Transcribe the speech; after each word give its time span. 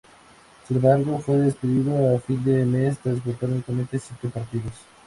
Sin 0.67 0.77
embargo, 0.77 1.19
fue 1.19 1.37
despedido 1.37 2.15
a 2.15 2.19
fin 2.19 2.43
de 2.43 2.65
mes 2.65 2.97
tras 2.97 3.13
disputar 3.17 3.49
únicamente 3.51 3.99
siete 3.99 4.29
partidos. 4.29 4.73